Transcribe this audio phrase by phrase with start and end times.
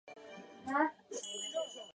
[0.03, 0.23] 赠湖
[0.71, 1.79] 广按察使司佥事。